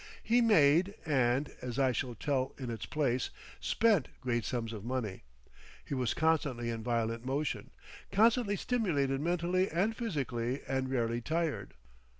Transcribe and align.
He 0.23 0.41
made 0.41 0.95
and, 1.05 1.51
as 1.61 1.77
I 1.77 1.91
shall 1.91 2.15
tell 2.15 2.55
in 2.57 2.71
its 2.71 2.87
place, 2.87 3.29
spent 3.59 4.07
great 4.19 4.45
sums 4.45 4.73
of 4.73 4.83
money. 4.83 5.25
He 5.85 5.93
was 5.93 6.15
constantly 6.15 6.71
in 6.71 6.81
violent 6.81 7.23
motion, 7.23 7.69
constantly 8.11 8.55
stimulated 8.55 9.21
mentally 9.21 9.69
and 9.69 9.95
physically 9.95 10.61
and 10.67 10.89
rarely 10.89 11.21
tired. 11.21 11.75